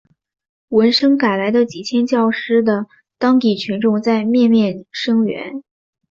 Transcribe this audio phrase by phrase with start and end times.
[0.69, 2.87] 闻声赶来的几千教师的
[3.19, 5.61] 当地群众在面面声援。